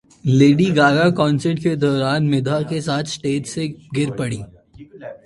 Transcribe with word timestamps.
lady 0.37 0.69
Gaga 0.75 1.07
concert 1.17 1.57
کے 1.63 1.73
دوران 1.75 2.21
مداح 2.31 2.61
کے 2.69 2.79
ساتھ 2.81 3.07
اسٹیج 3.09 3.47
سے 3.47 3.67
گر 3.97 4.09
پڑیں 4.17 4.43